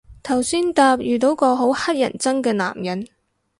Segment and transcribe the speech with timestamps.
[0.23, 3.07] 頭先搭遇到個好乞人憎嘅男人